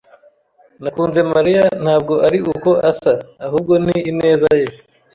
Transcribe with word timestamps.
Nakunze 0.83 1.19
Mariya, 1.33 1.65
ntabwo 1.83 2.13
ari 2.27 2.39
uko 2.53 2.69
asa, 2.89 3.13
ahubwo 3.45 3.73
ni 3.85 3.95
ineza 4.11 4.49
ye. 4.61 4.67